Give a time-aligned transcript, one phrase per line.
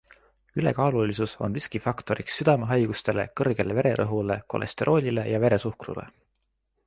[0.59, 6.07] Ülekaalulisus on riskifaktoriks südamehaigustele, kõrgele vererõhule, kolesteroolile ja veresuhkrule.